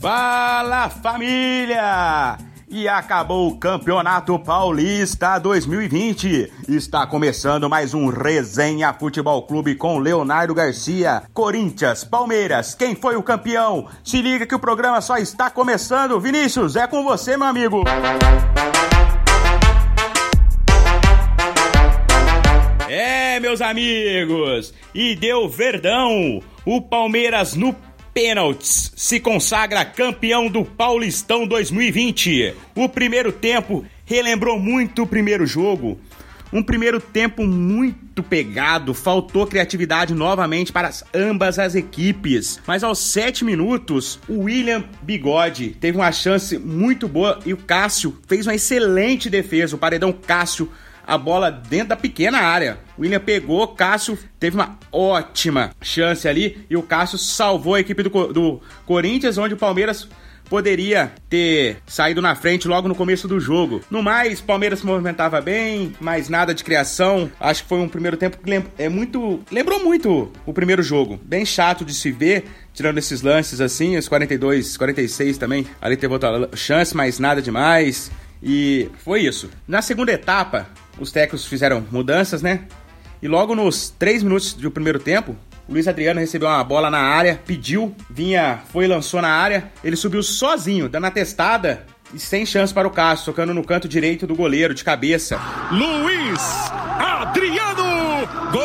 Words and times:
Fala 0.00 0.88
família! 0.88 2.38
E 2.70 2.88
acabou 2.88 3.48
o 3.48 3.58
Campeonato 3.58 4.38
Paulista 4.38 5.38
2020. 5.38 6.50
Está 6.66 7.06
começando 7.06 7.68
mais 7.68 7.92
um 7.92 8.08
Resenha 8.08 8.94
Futebol 8.94 9.42
Clube 9.42 9.74
com 9.74 9.98
Leonardo 9.98 10.54
Garcia. 10.54 11.24
Corinthians, 11.34 12.02
Palmeiras, 12.02 12.74
quem 12.74 12.94
foi 12.94 13.16
o 13.16 13.22
campeão? 13.22 13.88
Se 14.02 14.22
liga 14.22 14.46
que 14.46 14.54
o 14.54 14.58
programa 14.58 15.02
só 15.02 15.18
está 15.18 15.50
começando. 15.50 16.18
Vinícius, 16.18 16.76
é 16.76 16.86
com 16.86 17.04
você, 17.04 17.36
meu 17.36 17.48
amigo. 17.48 17.84
É, 22.88 23.38
meus 23.38 23.60
amigos, 23.60 24.72
e 24.94 25.14
deu 25.14 25.46
verdão. 25.46 26.40
O 26.64 26.80
Palmeiras 26.80 27.54
no 27.54 27.74
pênaltis, 28.12 28.92
se 28.96 29.20
consagra 29.20 29.84
campeão 29.84 30.48
do 30.48 30.64
Paulistão 30.64 31.46
2020. 31.46 32.54
O 32.74 32.88
primeiro 32.88 33.32
tempo 33.32 33.84
relembrou 34.04 34.58
muito 34.58 35.02
o 35.02 35.06
primeiro 35.06 35.46
jogo. 35.46 35.98
Um 36.52 36.64
primeiro 36.64 37.00
tempo 37.00 37.46
muito 37.46 38.24
pegado, 38.24 38.92
faltou 38.92 39.46
criatividade 39.46 40.12
novamente 40.14 40.72
para 40.72 40.90
ambas 41.14 41.60
as 41.60 41.76
equipes. 41.76 42.60
Mas 42.66 42.82
aos 42.82 42.98
7 42.98 43.44
minutos, 43.44 44.18
o 44.28 44.40
William 44.40 44.82
Bigode 45.00 45.76
teve 45.80 45.96
uma 45.96 46.10
chance 46.10 46.58
muito 46.58 47.06
boa 47.06 47.38
e 47.46 47.52
o 47.52 47.56
Cássio 47.56 48.18
fez 48.26 48.46
uma 48.48 48.54
excelente 48.56 49.30
defesa. 49.30 49.76
O 49.76 49.78
paredão 49.78 50.12
Cássio 50.12 50.68
a 51.10 51.18
bola 51.18 51.50
dentro 51.50 51.88
da 51.88 51.96
pequena 51.96 52.38
área. 52.38 52.78
O 52.96 53.02
William 53.02 53.18
pegou, 53.18 53.66
Cássio 53.66 54.16
teve 54.38 54.54
uma 54.54 54.78
ótima 54.92 55.72
chance 55.82 56.28
ali 56.28 56.64
e 56.70 56.76
o 56.76 56.82
Cássio 56.82 57.18
salvou 57.18 57.74
a 57.74 57.80
equipe 57.80 58.00
do, 58.04 58.32
do 58.32 58.60
Corinthians, 58.86 59.36
onde 59.36 59.54
o 59.54 59.56
Palmeiras 59.56 60.08
poderia 60.48 61.12
ter 61.28 61.78
saído 61.86 62.22
na 62.22 62.34
frente 62.34 62.68
logo 62.68 62.86
no 62.86 62.94
começo 62.94 63.26
do 63.26 63.40
jogo. 63.40 63.80
No 63.90 64.02
mais, 64.02 64.40
Palmeiras 64.40 64.80
se 64.80 64.86
movimentava 64.86 65.40
bem, 65.40 65.92
mas 66.00 66.28
nada 66.28 66.54
de 66.54 66.62
criação. 66.62 67.30
Acho 67.40 67.64
que 67.64 67.68
foi 67.68 67.78
um 67.78 67.88
primeiro 67.88 68.16
tempo 68.16 68.38
que 68.38 68.62
é 68.78 68.88
muito, 68.88 69.40
lembrou 69.50 69.82
muito 69.82 70.30
o 70.46 70.52
primeiro 70.52 70.82
jogo. 70.82 71.20
Bem 71.24 71.44
chato 71.44 71.84
de 71.84 71.94
se 71.94 72.10
ver, 72.12 72.44
tirando 72.72 72.98
esses 72.98 73.20
lances 73.22 73.60
assim, 73.60 73.96
os 73.96 74.08
42, 74.08 74.76
46 74.76 75.38
também. 75.38 75.66
Ali 75.80 75.96
teve 75.96 76.12
outra 76.12 76.48
chance, 76.54 76.96
mas 76.96 77.18
nada 77.18 77.42
demais. 77.42 78.10
E 78.42 78.90
foi 79.04 79.22
isso. 79.22 79.50
Na 79.66 79.82
segunda 79.82 80.12
etapa, 80.12 80.68
os 80.98 81.12
técnicos 81.12 81.46
fizeram 81.46 81.84
mudanças, 81.90 82.42
né? 82.42 82.64
E 83.22 83.28
logo 83.28 83.54
nos 83.54 83.90
três 83.90 84.22
minutos 84.22 84.54
do 84.54 84.70
primeiro 84.70 84.98
tempo, 84.98 85.36
o 85.68 85.72
Luiz 85.72 85.86
Adriano 85.86 86.18
recebeu 86.18 86.48
uma 86.48 86.64
bola 86.64 86.90
na 86.90 86.98
área, 86.98 87.40
pediu, 87.46 87.94
vinha, 88.08 88.60
foi 88.72 88.86
e 88.86 88.88
lançou 88.88 89.20
na 89.22 89.28
área. 89.28 89.70
Ele 89.84 89.94
subiu 89.94 90.22
sozinho, 90.22 90.88
dando 90.88 91.06
a 91.06 91.10
testada 91.10 91.86
e 92.12 92.18
sem 92.18 92.44
chance 92.44 92.74
para 92.74 92.88
o 92.88 92.90
Cássio, 92.90 93.26
tocando 93.26 93.54
no 93.54 93.62
canto 93.62 93.86
direito 93.86 94.26
do 94.26 94.34
goleiro, 94.34 94.74
de 94.74 94.82
cabeça. 94.82 95.38
Luiz 95.70 96.40
Adriano! 96.98 97.90
Gol 98.50 98.59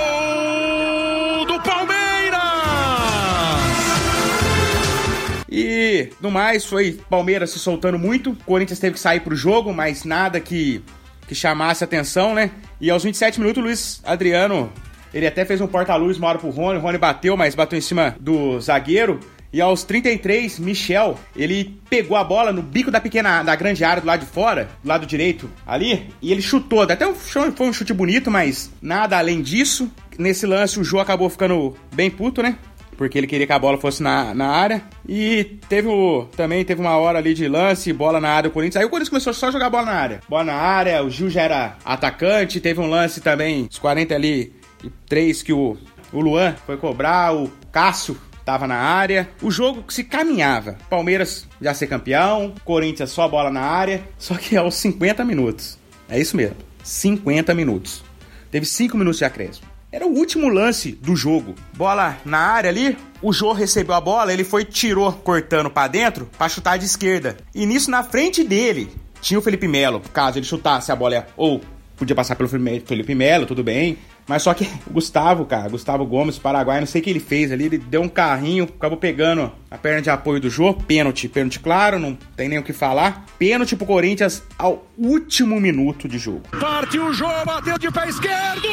E 5.58 6.10
no 6.20 6.30
mais, 6.30 6.66
foi 6.66 7.00
Palmeiras 7.10 7.52
se 7.52 7.60
soltando 7.60 7.98
muito. 7.98 8.36
Corinthians 8.46 8.78
teve 8.78 8.96
que 8.96 9.00
sair 9.00 9.22
pro 9.22 9.38
jogo, 9.38 9.74
mas 9.74 10.04
nada 10.04 10.38
que 10.42 10.84
que 11.30 11.34
chamasse 11.34 11.82
atenção, 11.82 12.36
né? 12.36 12.52
E 12.80 12.92
aos 12.92 13.04
27 13.04 13.40
minutos, 13.40 13.64
Luiz 13.64 14.02
Adriano, 14.04 14.72
ele 15.14 15.26
até 15.26 15.46
fez 15.46 15.62
um 15.62 15.66
porta-luz 15.66 16.18
uma 16.18 16.28
hora 16.28 16.38
pro 16.38 16.50
Rony, 16.50 16.78
o 16.78 16.82
Rony 16.82 16.98
bateu, 16.98 17.38
mas 17.38 17.56
bateu 17.56 17.80
em 17.80 17.82
cima 17.82 18.18
do 18.20 18.60
zagueiro. 18.60 19.18
E 19.52 19.62
aos 19.62 19.84
33, 19.84 20.60
Michel, 20.60 21.18
ele 21.34 21.80
pegou 21.90 22.18
a 22.18 22.24
bola 22.24 22.52
no 22.52 22.62
bico 22.62 22.92
da 22.92 23.00
pequena, 23.00 23.42
da 23.42 23.56
grande 23.56 23.86
área 23.86 24.02
do 24.02 24.08
lado 24.08 24.20
de 24.20 24.26
fora, 24.26 24.70
do 24.84 24.90
lado 24.90 25.06
direito 25.06 25.50
ali, 25.66 26.10
e 26.22 26.34
ele 26.34 26.42
chutou. 26.42 26.82
Até 26.82 27.12
foi 27.14 27.68
um 27.68 27.72
chute 27.72 27.94
bonito, 27.94 28.30
mas 28.30 28.70
nada 28.82 29.18
além 29.18 29.42
disso. 29.42 29.90
Nesse 30.20 30.46
lance, 30.46 30.80
o 30.80 30.84
Jô 30.84 31.00
acabou 31.00 31.30
ficando 31.30 31.76
bem 31.94 32.12
puto, 32.12 32.44
né? 32.44 32.58
Porque 32.98 33.18
ele 33.18 33.28
queria 33.28 33.46
que 33.46 33.54
a 33.54 33.60
bola 33.60 33.78
fosse 33.78 34.02
na, 34.02 34.34
na 34.34 34.48
área. 34.48 34.82
E 35.08 35.58
teve 35.68 35.88
o, 35.88 36.26
também 36.36 36.64
teve 36.64 36.82
uma 36.82 36.98
hora 36.98 37.20
ali 37.20 37.34
de 37.34 37.48
lance, 37.48 37.92
bola 37.94 38.20
na 38.20 38.30
área 38.30 38.50
do 38.50 38.54
Corinthians. 38.54 38.82
Aí 38.82 38.86
o 38.86 38.90
Corinthians 38.90 39.10
começou 39.10 39.34
só 39.34 39.48
a 39.48 39.52
jogar 39.52 39.70
bola 39.70 39.86
na 39.86 39.94
área. 39.94 40.20
Bola 40.28 40.44
na 40.46 40.56
área, 40.56 41.04
o 41.04 41.10
Gil 41.10 41.30
já 41.30 41.42
era 41.42 41.78
atacante, 41.84 42.60
teve 42.60 42.80
um 42.80 42.90
lance 42.90 43.22
também, 43.22 43.68
os 43.70 43.78
40 43.78 44.16
ali 44.16 44.54
e 44.84 44.90
3 45.08 45.44
que 45.44 45.54
o, 45.54 45.78
o 46.12 46.20
Luan 46.20 46.56
foi 46.66 46.78
cobrar, 46.78 47.36
o 47.36 47.50
Cássio 47.72 48.18
tava 48.46 48.68
na 48.68 48.76
área. 48.76 49.30
O 49.42 49.50
jogo 49.50 49.84
se 49.92 50.04
caminhava. 50.04 50.78
Palmeiras 50.90 51.48
já 51.60 51.74
ser 51.74 51.88
campeão, 51.88 52.54
Corinthians 52.64 53.10
só 53.10 53.28
bola 53.28 53.50
na 53.50 53.62
área, 53.62 54.04
só 54.18 54.36
que 54.36 54.56
aos 54.56 54.76
50 54.76 55.26
minutos. 55.26 55.78
É 56.08 56.20
isso 56.20 56.38
mesmo, 56.38 56.58
50 56.84 57.54
minutos. 57.54 58.04
Teve 58.52 58.66
5 58.66 58.98
minutos 58.98 59.18
de 59.18 59.26
acréscimo. 59.26 59.75
Era 59.96 60.06
o 60.06 60.14
último 60.14 60.50
lance 60.50 60.92
do 60.92 61.16
jogo. 61.16 61.56
Bola 61.72 62.18
na 62.26 62.38
área 62.38 62.70
ali, 62.70 62.98
o 63.22 63.32
Jô 63.32 63.54
recebeu 63.54 63.96
a 63.96 64.02
bola, 64.02 64.34
ele 64.34 64.44
foi 64.44 64.66
tirou 64.66 65.10
cortando 65.14 65.70
para 65.70 65.88
dentro 65.88 66.30
para 66.38 66.50
chutar 66.50 66.78
de 66.78 66.84
esquerda. 66.84 67.38
E 67.56 67.66
nisso 67.66 67.90
na 67.90 68.04
frente 68.04 68.44
dele 68.44 68.90
tinha 69.22 69.40
o 69.40 69.42
Felipe 69.42 69.70
Melo, 69.70 70.02
caso 70.12 70.38
ele 70.38 70.46
chutasse 70.46 70.92
a 70.92 70.96
bola 70.98 71.26
ou 71.38 71.62
podia 71.96 72.14
passar 72.14 72.36
pelo 72.36 72.50
Felipe 72.50 73.16
Melo, 73.16 73.46
tudo 73.46 73.64
bem. 73.64 73.98
Mas 74.28 74.42
só 74.42 74.54
que 74.54 74.68
o 74.88 74.94
Gustavo, 74.96 75.46
cara, 75.46 75.70
Gustavo 75.70 76.06
Gomes, 76.06 76.38
Paraguai, 76.38 76.80
não 76.80 76.88
sei 76.88 77.02
o 77.02 77.04
que 77.04 77.10
ele 77.10 77.20
fez 77.20 77.52
ali, 77.52 77.66
ele 77.66 77.78
deu 77.78 78.02
um 78.02 78.10
carrinho, 78.10 78.64
acabou 78.64 78.98
pegando 78.98 79.52
a 79.70 79.78
perna 79.78 80.02
de 80.02 80.10
apoio 80.10 80.40
do 80.40 80.50
Jô, 80.50 80.74
pênalti, 80.74 81.28
pênalti 81.28 81.60
claro, 81.60 82.00
não 82.00 82.18
tem 82.36 82.50
nem 82.50 82.58
o 82.58 82.64
que 82.64 82.74
falar. 82.74 83.26
Pênalti 83.38 83.76
pro 83.76 83.86
Corinthians 83.86 84.44
ao 84.58 84.86
último 84.98 85.60
minuto 85.60 86.08
de 86.08 86.18
jogo. 86.18 86.42
Parte 86.60 86.98
o 86.98 87.14
Jô, 87.14 87.28
bateu 87.46 87.78
de 87.78 87.92
pé 87.92 88.08
esquerdo! 88.10 88.68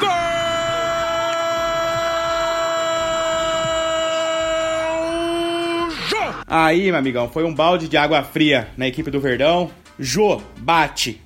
Gol! 0.00 0.08
Jô! 6.08 6.16
Aí, 6.46 6.86
meu 6.86 6.96
amigão, 6.96 7.28
foi 7.28 7.44
um 7.44 7.54
balde 7.54 7.88
de 7.88 7.96
água 7.96 8.22
fria 8.22 8.68
na 8.76 8.88
equipe 8.88 9.10
do 9.10 9.20
Verdão. 9.20 9.70
Jô 9.98 10.40
bate 10.58 11.20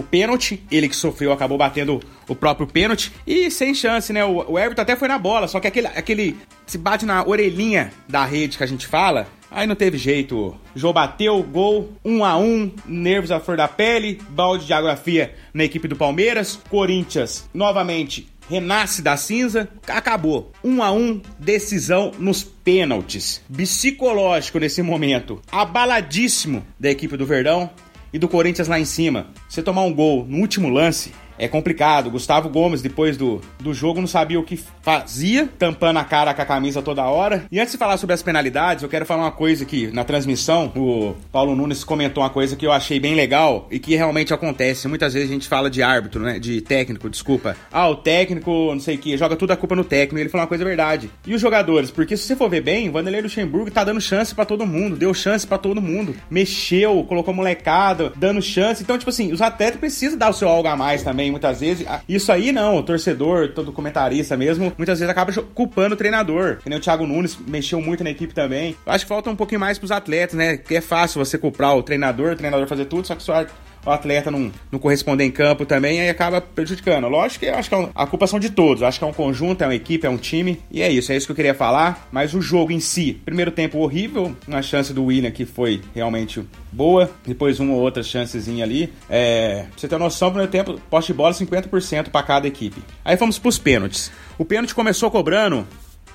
o 0.00 0.02
pênalti, 0.02 0.62
ele 0.70 0.88
que 0.88 0.96
sofreu 0.96 1.32
acabou 1.32 1.56
batendo 1.56 2.00
o 2.28 2.34
próprio 2.34 2.66
pênalti 2.66 3.12
e 3.26 3.50
sem 3.50 3.74
chance, 3.74 4.12
né? 4.12 4.24
O, 4.24 4.58
Everton 4.58 4.82
até 4.82 4.96
foi 4.96 5.08
na 5.08 5.18
bola, 5.18 5.46
só 5.48 5.60
que 5.60 5.66
aquele, 5.66 5.86
aquele 5.88 6.36
se 6.66 6.78
bate 6.78 7.06
na 7.06 7.26
orelhinha 7.26 7.92
da 8.08 8.24
rede 8.24 8.56
que 8.56 8.64
a 8.64 8.66
gente 8.66 8.86
fala, 8.86 9.26
aí 9.50 9.66
não 9.66 9.74
teve 9.74 9.98
jeito. 9.98 10.56
Jô 10.74 10.92
bateu, 10.92 11.42
gol, 11.42 11.92
um 12.04 12.24
a 12.24 12.36
um, 12.36 12.72
nervos 12.86 13.30
à 13.30 13.40
flor 13.40 13.56
da 13.56 13.68
pele, 13.68 14.20
balde 14.30 14.66
de 14.66 14.72
água 14.72 14.96
fria 14.96 15.34
na 15.52 15.64
equipe 15.64 15.88
do 15.88 15.96
Palmeiras, 15.96 16.58
Corinthians 16.68 17.48
novamente 17.52 18.28
renasce 18.50 19.00
da 19.00 19.16
cinza, 19.16 19.68
acabou. 19.86 20.50
Um 20.64 20.82
a 20.82 20.90
um, 20.90 21.22
decisão 21.38 22.10
nos 22.18 22.42
pênaltis. 22.42 23.40
Psicológico 23.56 24.58
nesse 24.58 24.82
momento, 24.82 25.40
abaladíssimo 25.52 26.66
da 26.78 26.90
equipe 26.90 27.16
do 27.16 27.24
Verdão 27.24 27.70
e 28.12 28.18
do 28.18 28.28
Corinthians 28.28 28.68
lá 28.68 28.78
em 28.78 28.84
cima. 28.84 29.28
Você 29.48 29.62
tomar 29.62 29.82
um 29.82 29.92
gol 29.92 30.26
no 30.26 30.38
último 30.38 30.68
lance 30.68 31.12
é 31.40 31.48
complicado. 31.48 32.10
Gustavo 32.10 32.50
Gomes, 32.50 32.82
depois 32.82 33.16
do, 33.16 33.40
do 33.58 33.72
jogo, 33.72 33.98
não 33.98 34.06
sabia 34.06 34.38
o 34.38 34.44
que 34.44 34.60
fazia, 34.82 35.48
tampando 35.58 35.96
a 35.96 36.04
cara 36.04 36.34
com 36.34 36.42
a 36.42 36.44
camisa 36.44 36.82
toda 36.82 37.02
hora. 37.04 37.44
E 37.50 37.58
antes 37.58 37.72
de 37.72 37.78
falar 37.78 37.96
sobre 37.96 38.12
as 38.12 38.22
penalidades, 38.22 38.82
eu 38.82 38.88
quero 38.88 39.06
falar 39.06 39.22
uma 39.22 39.32
coisa 39.32 39.64
que 39.64 39.88
na 39.88 40.04
transmissão 40.04 40.70
o 40.76 41.14
Paulo 41.32 41.56
Nunes 41.56 41.82
comentou 41.82 42.22
uma 42.22 42.28
coisa 42.28 42.54
que 42.54 42.66
eu 42.66 42.72
achei 42.72 43.00
bem 43.00 43.14
legal 43.14 43.66
e 43.70 43.78
que 43.78 43.96
realmente 43.96 44.34
acontece. 44.34 44.86
Muitas 44.86 45.14
vezes 45.14 45.30
a 45.30 45.32
gente 45.32 45.48
fala 45.48 45.70
de 45.70 45.82
árbitro, 45.82 46.22
né? 46.22 46.38
De 46.38 46.60
técnico, 46.60 47.08
desculpa. 47.08 47.56
Ah, 47.72 47.88
o 47.88 47.96
técnico, 47.96 48.50
não 48.50 48.80
sei 48.80 48.96
o 48.96 48.98
que, 48.98 49.16
joga 49.16 49.34
tudo 49.34 49.52
a 49.52 49.56
culpa 49.56 49.74
no 49.74 49.84
técnico. 49.84 50.18
Ele 50.18 50.28
falou 50.28 50.42
uma 50.42 50.48
coisa 50.48 50.64
verdade. 50.64 51.10
E 51.26 51.34
os 51.34 51.40
jogadores? 51.40 51.90
Porque 51.90 52.18
se 52.18 52.24
você 52.24 52.36
for 52.36 52.50
ver 52.50 52.60
bem, 52.60 52.90
o 52.90 52.92
Vanderlei 52.92 53.22
Luxemburgo 53.22 53.70
tá 53.70 53.82
dando 53.82 54.00
chance 54.00 54.34
para 54.34 54.44
todo 54.44 54.66
mundo, 54.66 54.94
deu 54.94 55.14
chance 55.14 55.46
para 55.46 55.56
todo 55.56 55.80
mundo. 55.80 56.14
Mexeu, 56.30 57.02
colocou 57.04 57.32
molecada, 57.32 58.12
dando 58.14 58.42
chance. 58.42 58.82
Então, 58.82 58.98
tipo 58.98 59.08
assim, 59.08 59.32
os 59.32 59.40
atletas 59.40 59.80
precisam 59.80 60.18
dar 60.18 60.28
o 60.28 60.34
seu 60.34 60.46
algo 60.46 60.68
a 60.68 60.76
mais 60.76 61.02
também 61.02 61.29
muitas 61.30 61.60
vezes. 61.60 61.86
Isso 62.08 62.30
aí 62.32 62.52
não, 62.52 62.76
o 62.76 62.82
torcedor, 62.82 63.48
todo 63.48 63.72
comentarista 63.72 64.36
mesmo, 64.36 64.72
muitas 64.76 64.98
vezes 64.98 65.10
acaba 65.10 65.32
culpando 65.54 65.94
o 65.94 65.98
treinador. 65.98 66.56
Que 66.62 66.68
nem 66.68 66.78
o 66.78 66.80
Thiago 66.80 67.06
Nunes 67.06 67.38
mexeu 67.46 67.80
muito 67.80 68.04
na 68.04 68.10
equipe 68.10 68.34
também. 68.34 68.76
Eu 68.84 68.92
acho 68.92 69.04
que 69.04 69.08
falta 69.08 69.30
um 69.30 69.36
pouquinho 69.36 69.60
mais 69.60 69.78
pros 69.78 69.90
atletas, 69.90 70.36
né? 70.36 70.56
Que 70.56 70.76
é 70.76 70.80
fácil 70.80 71.24
você 71.24 71.38
culpar 71.38 71.76
o 71.76 71.82
treinador, 71.82 72.32
o 72.32 72.36
treinador 72.36 72.66
fazer 72.66 72.84
tudo, 72.86 73.06
só 73.06 73.14
que 73.14 73.22
só 73.22 73.44
o 73.84 73.90
atleta 73.90 74.30
não, 74.30 74.52
não 74.70 74.78
corresponder 74.78 75.24
em 75.24 75.30
campo 75.30 75.64
também, 75.64 76.00
aí 76.00 76.08
acaba 76.08 76.40
prejudicando. 76.40 77.08
Lógico 77.08 77.44
que 77.44 77.50
acho 77.50 77.68
que 77.68 77.74
é 77.74 77.78
um, 77.78 77.90
a 77.94 78.06
culpa 78.06 78.26
são 78.26 78.38
de 78.38 78.50
todos. 78.50 78.82
Acho 78.82 78.98
que 78.98 79.04
é 79.04 79.08
um 79.08 79.12
conjunto, 79.12 79.62
é 79.62 79.66
uma 79.66 79.74
equipe, 79.74 80.06
é 80.06 80.10
um 80.10 80.16
time. 80.16 80.60
E 80.70 80.82
é 80.82 80.90
isso, 80.90 81.12
é 81.12 81.16
isso 81.16 81.26
que 81.26 81.32
eu 81.32 81.36
queria 81.36 81.54
falar. 81.54 82.08
Mas 82.12 82.34
o 82.34 82.40
jogo 82.40 82.72
em 82.72 82.80
si, 82.80 83.20
primeiro 83.24 83.50
tempo 83.50 83.78
horrível, 83.78 84.34
uma 84.46 84.62
chance 84.62 84.92
do 84.92 85.04
William 85.04 85.30
que 85.30 85.44
foi 85.44 85.80
realmente 85.94 86.44
boa. 86.70 87.10
Depois 87.26 87.58
uma 87.60 87.74
ou 87.74 87.80
outra 87.80 88.02
chancezinha 88.02 88.64
ali. 88.64 88.92
É, 89.08 89.64
pra 89.70 89.78
você 89.78 89.88
ter 89.88 89.98
noção, 89.98 90.30
primeiro 90.30 90.50
tempo, 90.50 90.80
poste 90.90 91.12
de 91.12 91.16
bola 91.16 91.32
50% 91.32 92.10
para 92.10 92.22
cada 92.22 92.46
equipe. 92.46 92.82
Aí 93.04 93.16
fomos 93.16 93.38
pros 93.38 93.58
pênaltis. 93.58 94.10
O 94.38 94.44
pênalti 94.44 94.74
começou 94.74 95.10
cobrando, 95.10 95.66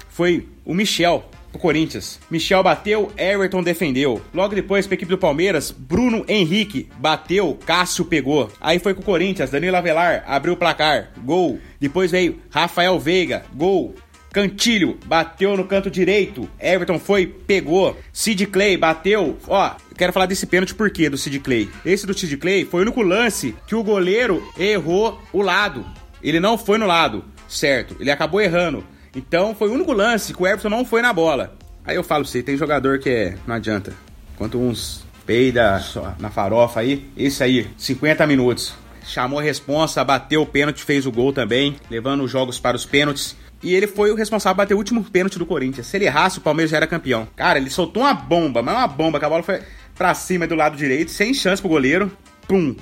foi 0.09 0.47
o 0.63 0.73
Michel 0.73 1.29
pro 1.55 1.61
Corinthians. 1.61 2.19
Michel 2.29 2.61
bateu, 2.61 3.11
Everton 3.17 3.63
defendeu. 3.63 4.21
Logo 4.33 4.53
depois, 4.53 4.85
pra 4.85 4.95
equipe 4.95 5.09
do 5.09 5.17
Palmeiras, 5.17 5.71
Bruno 5.71 6.25
Henrique 6.27 6.89
bateu, 6.99 7.57
Cássio 7.65 8.05
pegou. 8.05 8.51
Aí 8.59 8.77
foi 8.77 8.93
com 8.93 9.01
o 9.01 9.05
Corinthians, 9.05 9.49
Danilo 9.49 9.77
Avelar 9.77 10.23
abriu 10.27 10.53
o 10.53 10.57
placar, 10.57 11.11
gol. 11.23 11.59
Depois 11.79 12.11
veio 12.11 12.39
Rafael 12.49 12.99
Veiga, 12.99 13.45
gol. 13.53 13.95
Cantilho 14.31 14.99
bateu 15.05 15.55
no 15.55 15.63
canto 15.63 15.89
direito. 15.89 16.49
Everton 16.59 16.99
foi, 16.99 17.25
pegou. 17.25 17.97
Sid 18.11 18.47
Clay 18.47 18.75
bateu. 18.75 19.37
Ó, 19.47 19.71
quero 19.97 20.11
falar 20.11 20.25
desse 20.25 20.45
pênalti 20.45 20.75
por 20.75 20.91
quê 20.91 21.09
do 21.09 21.17
Sid 21.17 21.39
Clay. 21.39 21.69
Esse 21.85 22.05
do 22.05 22.13
Sid 22.13 22.35
Clay 22.35 22.65
foi 22.65 22.81
o 22.81 22.83
único 22.83 23.01
lance 23.01 23.55
que 23.65 23.75
o 23.75 23.83
goleiro 23.83 24.45
errou 24.59 25.21
o 25.31 25.41
lado. 25.41 25.85
Ele 26.21 26.41
não 26.41 26.57
foi 26.57 26.77
no 26.77 26.85
lado, 26.85 27.23
certo? 27.47 27.95
Ele 27.97 28.11
acabou 28.11 28.41
errando. 28.41 28.83
Então 29.15 29.55
foi 29.55 29.69
o 29.69 29.73
único 29.73 29.93
lance 29.93 30.33
que 30.33 30.43
o 30.43 30.45
Everton 30.45 30.69
não 30.69 30.83
foi 30.83 31.01
na 31.01 31.13
bola. 31.13 31.55
Aí 31.85 31.95
eu 31.95 32.03
falo 32.03 32.23
pra 32.23 32.31
você, 32.31 32.43
tem 32.43 32.57
jogador 32.57 32.99
que 32.99 33.09
é. 33.09 33.37
Não 33.47 33.55
adianta. 33.55 33.93
Quanto 34.37 34.59
uns 34.59 35.05
peida 35.25 35.83
na 36.19 36.29
farofa 36.29 36.79
aí. 36.79 37.09
Esse 37.17 37.43
aí, 37.43 37.67
50 37.77 38.25
minutos. 38.27 38.73
Chamou 39.03 39.39
a 39.39 39.43
responsa, 39.43 40.03
bateu 40.03 40.41
o 40.41 40.45
pênalti, 40.45 40.83
fez 40.83 41.05
o 41.05 41.11
gol 41.11 41.31
também, 41.31 41.75
levando 41.89 42.23
os 42.23 42.31
jogos 42.31 42.59
para 42.59 42.75
os 42.75 42.85
pênaltis. 42.85 43.35
E 43.61 43.73
ele 43.73 43.87
foi 43.87 44.11
o 44.11 44.15
responsável 44.15 44.55
por 44.55 44.63
bater 44.63 44.73
o 44.73 44.77
último 44.77 45.03
pênalti 45.03 45.37
do 45.37 45.45
Corinthians. 45.45 45.87
Se 45.87 45.97
ele 45.97 46.05
errasse, 46.05 46.39
o 46.39 46.41
Palmeiras 46.41 46.71
já 46.71 46.77
era 46.77 46.87
campeão. 46.87 47.27
Cara, 47.35 47.59
ele 47.59 47.69
soltou 47.69 48.03
uma 48.03 48.13
bomba, 48.13 48.61
mas 48.61 48.75
uma 48.75 48.87
bomba, 48.87 49.19
que 49.19 49.25
a 49.25 49.29
bola 49.29 49.43
foi 49.43 49.61
pra 49.95 50.13
cima 50.13 50.47
do 50.47 50.55
lado 50.55 50.75
direito, 50.75 51.11
sem 51.11 51.33
chance 51.33 51.61
pro 51.61 51.69
goleiro. 51.69 52.11
Pum. 52.47 52.75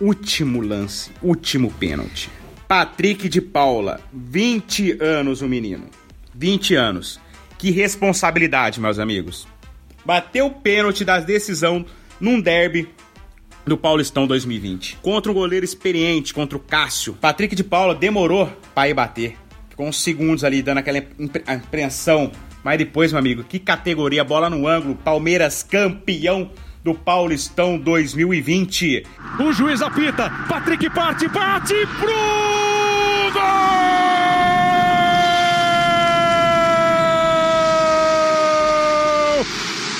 Último 0.00 0.60
lance, 0.60 1.10
último 1.22 1.72
pênalti. 1.72 2.30
Patrick 2.68 3.28
de 3.28 3.40
Paula, 3.40 4.00
20 4.12 4.98
anos 5.00 5.40
o 5.40 5.46
menino. 5.46 5.86
20 6.34 6.74
anos. 6.74 7.20
Que 7.56 7.70
responsabilidade, 7.70 8.80
meus 8.80 8.98
amigos. 8.98 9.46
Bateu 10.04 10.46
o 10.46 10.50
pênalti 10.50 11.04
da 11.04 11.20
decisão 11.20 11.86
num 12.20 12.40
derby 12.40 12.88
do 13.64 13.78
Paulistão 13.78 14.26
2020. 14.26 14.98
Contra 15.00 15.30
um 15.30 15.34
goleiro 15.34 15.64
experiente, 15.64 16.34
contra 16.34 16.58
o 16.58 16.60
Cássio. 16.60 17.14
Patrick 17.14 17.54
de 17.54 17.62
Paula 17.62 17.94
demorou 17.94 18.50
para 18.74 18.88
ir 18.88 18.94
bater. 18.94 19.36
Ficou 19.70 19.86
uns 19.86 20.02
segundos 20.02 20.42
ali 20.42 20.60
dando 20.60 20.78
aquela 20.78 20.98
impressão. 20.98 22.32
Mas 22.64 22.78
depois, 22.78 23.12
meu 23.12 23.20
amigo, 23.20 23.44
que 23.44 23.60
categoria, 23.60 24.24
bola 24.24 24.50
no 24.50 24.66
ângulo, 24.66 24.96
Palmeiras 24.96 25.62
campeão 25.62 26.50
do 26.86 26.94
Paulistão 26.94 27.76
2020. 27.76 29.04
O 29.40 29.52
juiz 29.52 29.82
apita, 29.82 30.30
Patrick 30.48 30.88
parte, 30.90 31.26
bate 31.26 31.74
pro 31.98 32.14
gol! 33.32 33.42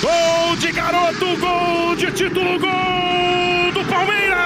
Gol 0.00 0.56
de 0.58 0.70
garoto, 0.70 1.36
gol 1.40 1.96
de 1.96 2.12
título, 2.12 2.60
gol 2.60 3.72
do 3.74 3.84
Palmeiras! 3.90 4.36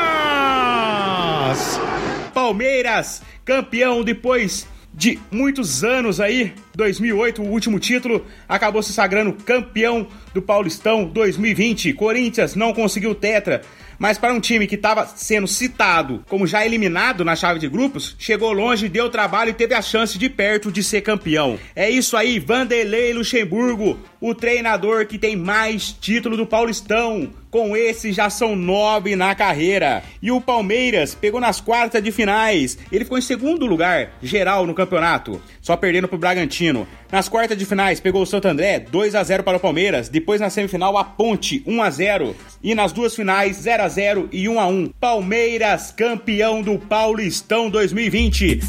Palmeiras, 2.33 3.21
campeão 3.45 4.03
depois 4.03 4.67
de 4.95 5.19
muitos 5.31 5.85
anos 5.85 6.19
aí, 6.21 6.55
2008, 6.81 7.43
o 7.43 7.47
último 7.47 7.79
título, 7.79 8.25
acabou 8.49 8.83
se 8.83 8.93
sagrando 8.93 9.33
campeão 9.33 10.07
do 10.33 10.41
Paulistão 10.41 11.05
2020. 11.05 11.93
Corinthians 11.93 12.55
não 12.55 12.73
conseguiu 12.73 13.15
tetra, 13.15 13.61
mas 14.01 14.17
para 14.17 14.33
um 14.33 14.41
time 14.41 14.67
que 14.67 14.77
estava 14.77 15.07
sendo 15.07 15.47
citado 15.47 16.25
como 16.27 16.47
já 16.47 16.65
eliminado 16.65 17.23
na 17.23 17.37
chave 17.37 17.61
de 17.61 17.69
grupos, 17.69 18.17
chegou 18.19 18.51
longe, 18.51 18.89
deu 18.89 19.11
trabalho 19.11 19.51
e 19.51 19.55
teve 19.55 19.75
a 19.75 19.83
chance 19.83 20.19
de 20.19 20.31
perto 20.31 20.73
de 20.73 20.83
ser 20.83 21.03
campeão. 21.03 21.59
É 21.77 21.91
isso 21.91 22.17
aí, 22.17 22.39
Vanderlei 22.39 23.13
Luxemburgo, 23.13 23.99
o 24.19 24.35
treinador 24.35 25.07
que 25.07 25.19
tem 25.19 25.37
mais 25.37 25.93
título 25.93 26.35
do 26.35 26.47
Paulistão. 26.47 27.31
Com 27.51 27.77
esse 27.77 28.13
já 28.13 28.31
são 28.31 28.55
nove 28.55 29.17
na 29.17 29.35
carreira. 29.35 30.05
E 30.23 30.31
o 30.31 30.41
Palmeiras 30.41 31.17
pegou 31.17 31.41
nas 31.41 31.61
quartas 31.61 32.01
de 32.01 32.13
finais. 32.13 32.79
Ele 32.93 33.05
ficou 33.05 33.19
em 33.19 33.23
segundo 33.23 33.67
lugar 33.67 34.13
geral 34.23 34.65
no 34.65 34.73
campeonato, 34.73 35.43
só 35.61 35.77
perdendo 35.77 36.07
pro 36.07 36.17
Bragantino. 36.17 36.70
Nas 37.11 37.29
quartas 37.29 37.57
de 37.57 37.67
finais 37.67 38.01
pegou 38.01 38.23
o 38.23 38.27
Santo 38.27 38.49
André 38.49 38.81
2 38.81 39.15
a 39.15 39.23
0 39.23 39.43
para 39.43 39.57
o 39.57 39.61
Palmeiras. 39.61 40.09
Depois 40.09 40.41
na 40.41 40.51
semifinal 40.51 40.97
a 40.97 41.05
Ponte 41.05 41.63
1 41.67 41.83
a 41.83 41.91
0 41.91 42.37
e 42.63 42.75
nas 42.75 42.93
duas 42.93 43.15
finais 43.15 43.57
0 43.57 43.83
a 43.83 43.89
0 43.89 44.29
e 44.33 44.49
1 44.49 44.61
a 44.61 44.67
1. 44.67 44.89
Palmeiras 45.01 45.91
campeão 45.91 46.63
do 46.63 46.79
Paulistão 46.79 47.69
2020. 47.71 48.61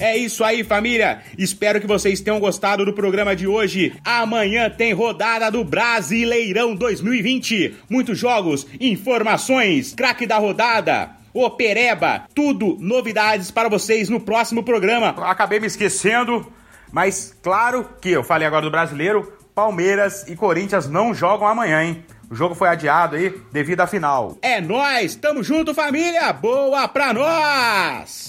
É 0.00 0.16
isso 0.16 0.44
aí, 0.44 0.62
família. 0.62 1.22
Espero 1.36 1.80
que 1.80 1.86
vocês 1.86 2.20
tenham 2.20 2.38
gostado 2.38 2.84
do 2.84 2.92
programa 2.92 3.34
de 3.34 3.48
hoje. 3.48 3.92
Amanhã 4.04 4.70
tem 4.70 4.92
rodada 4.92 5.50
do 5.50 5.64
Brasileirão 5.64 6.76
2020. 6.76 7.74
Muitos 7.90 8.16
jogos, 8.16 8.64
informações, 8.80 9.94
craque 9.94 10.24
da 10.24 10.38
rodada. 10.38 11.17
O 11.32 11.50
Pereba, 11.50 12.24
tudo 12.34 12.76
novidades 12.80 13.50
para 13.50 13.68
vocês 13.68 14.08
no 14.08 14.20
próximo 14.20 14.62
programa. 14.62 15.08
Acabei 15.28 15.60
me 15.60 15.66
esquecendo, 15.66 16.50
mas 16.92 17.36
claro 17.42 17.88
que 18.00 18.10
eu 18.10 18.24
falei 18.24 18.46
agora 18.46 18.64
do 18.64 18.70
brasileiro, 18.70 19.32
Palmeiras 19.54 20.26
e 20.28 20.36
Corinthians 20.36 20.88
não 20.88 21.12
jogam 21.12 21.46
amanhã, 21.46 21.82
hein? 21.82 22.04
O 22.30 22.34
jogo 22.34 22.54
foi 22.54 22.68
adiado 22.68 23.16
aí 23.16 23.30
devido 23.52 23.80
à 23.80 23.86
final. 23.86 24.36
É 24.42 24.60
nós, 24.60 25.14
tamo 25.14 25.42
junto, 25.42 25.74
família. 25.74 26.32
Boa 26.32 26.86
pra 26.86 27.12
nós. 27.14 28.28